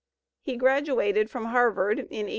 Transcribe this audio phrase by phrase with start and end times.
[0.41, 2.29] He graduated from Harvard in 1838.